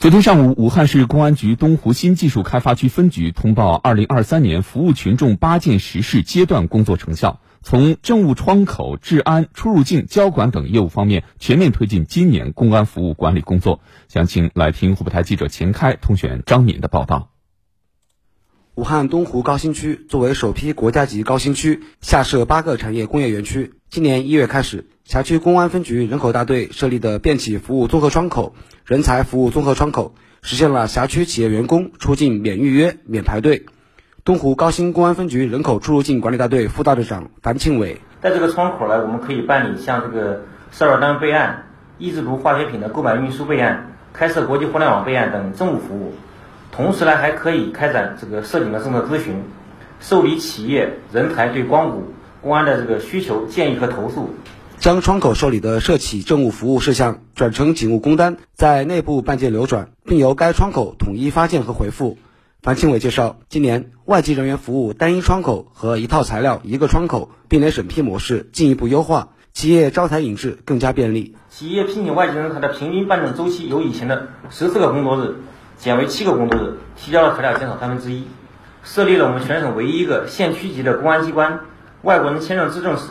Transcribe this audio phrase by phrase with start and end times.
[0.00, 13.80] 昨天上午，武汉市公安局东湖新技术开发区分局通报，二零二三年服务群众八件实事阶段工作成效，从政务窗口、治安、出入境、交管等业务方面全面推进今年公安服务管理工作。
[14.06, 17.30] 详情来听湖北台记者钱开、通选张敏的报道。
[18.78, 23.72] 武汉东湖高新区作为首批国家级高新区，下设八个产业工业园区。
[23.90, 28.54] 今年一月开始，辖区公安分局人口大队设立的便企服务综合窗口、
[28.84, 33.66] 人才服务综合窗口，实现了辖区企业员工出境免预约、免排队。
[34.22, 41.64] 东湖高新公安分局人口出入境管理大队副大队长樊庆伟，在这个窗口呢，我们可以办理像这个涉外单备案、
[41.98, 46.14] 一制毒化学品的购买运输备案、开设国际互联网备案等政务服务。
[46.70, 49.42] 同时呢，还可以开展这个涉警的政策咨询，
[50.00, 54.30] 受理企业人才对光谷公安的这个需求建议和投诉。
[54.78, 62.16] 将窗口受理的涉企政务服务事项转成警务工单，在内部办件流转，并由该窗口统一发件和回复。
[62.62, 71.34] 樊庆伟介绍，今年外籍人员服务单一窗口和一套材料一个窗口并联审批模式进一步优化，企业招才引智更加便利。
[71.50, 75.34] 企业聘请外籍人才的平均办证周期由以前的十四个工作日。
[75.78, 78.24] 减为七个工作日，提交的材料减少三分之一，
[78.82, 81.60] 设立了我们全省唯一一个县区级的公安机关——
[82.02, 83.04] 外国人签证质证室，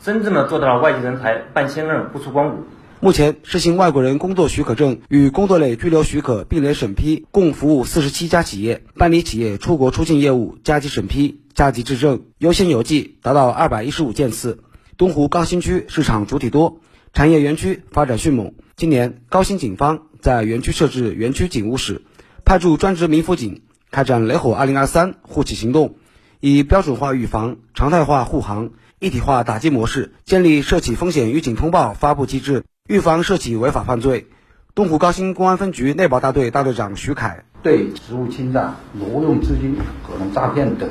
[0.00, 2.64] 真正的做到了外籍人才办签证不出光谷。
[2.98, 14.64] 目前实行外国人工作许可证与工作类居留许可并联审批，共服务四十七家企业，办理企业出国出境业务加急审批、加急质证，优先邮寄达到二百一十五件次。
[14.96, 16.80] 东湖高新区市场主体多，
[17.12, 18.52] 产业园区发展迅猛。
[18.74, 20.09] 今年高新警方。
[20.20, 22.02] 在园区设置园区警务室，
[22.44, 25.96] 派驻专职民辅警，开展“雷火二零二三”护企行动，
[26.40, 34.26] 以标准化预防、常态化护航、一体化打击模式，建立涉企风险预警通报发布机制，预防涉企违法犯罪。
[34.74, 40.90] 东湖高新公安分局内保大队大队长徐凯对职务侵占、挪用资金、合同诈骗等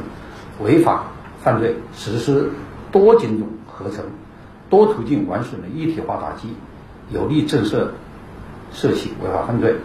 [0.60, 1.12] 违法
[1.44, 2.52] 犯罪实施
[2.92, 4.06] 多警种合成、
[4.70, 6.50] 多途径完损的一体化打击，
[7.12, 7.90] 有力震慑。
[8.74, 9.76] 涉企违法犯罪。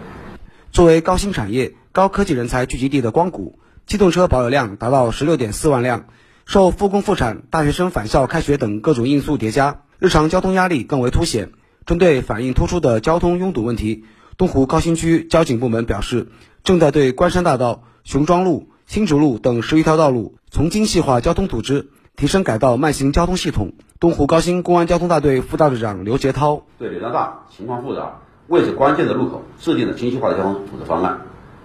[0.71, 6.05] 作为高新产业、高科技人才聚集地的光谷，机动车保有量达到十六点四万辆。
[6.45, 11.51] 受复工复产、大学生返校开学等各种因素叠加，日常交通压力更为凸显。
[11.87, 14.05] 针对反映突出的交通拥堵问题，
[14.37, 16.27] 东湖高新区交警部门表示，
[16.63, 23.73] 正在对关山大道、熊庄路、新竹路等十余条道路从精细化交通组织，提升改道慢行交通系统。
[23.99, 28.19] 东湖高新公安交通大队副大队长刘杰涛对流量大、情况复杂。
[28.47, 31.21] 位置关键的路口制定了精细化的交通组织方案，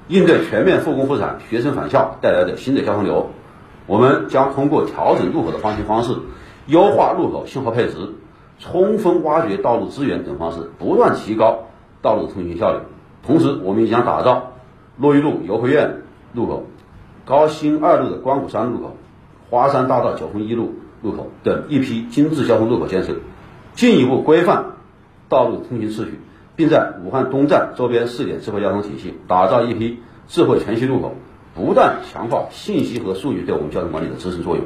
[0.08, 3.30] 应对全面复工复产、学生返校带来的新的交通流。
[3.86, 6.14] 我们将通过调整路口的放行方式、
[6.66, 8.14] 优化路口信号配置、
[8.58, 11.66] 充分挖掘道路资源等方式，不断提高
[12.00, 12.78] 道路通行效率。
[13.26, 14.52] 同时，我们也将打造
[14.96, 16.02] 洛邑路游汇苑
[16.32, 16.64] 路口、
[17.26, 18.96] 高新二路的关谷山路口、
[19.50, 23.16] 花山大道九峰一路路口等一批精致交通路口建设，
[23.74, 24.64] 进一步规范
[25.28, 26.20] 道路通行秩序。
[26.56, 31.14] 并在武汉东站周边试点智慧交通体系，打造一批智慧全息路口，
[31.54, 34.64] 不断强化信息和数据对我们交通管理的支持作用。